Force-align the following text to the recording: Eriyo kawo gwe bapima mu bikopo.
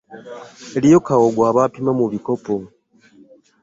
Eriyo 0.77 0.99
kawo 1.07 1.27
gwe 1.35 1.49
bapima 1.57 1.91
mu 1.99 2.05
bikopo. 2.13 2.53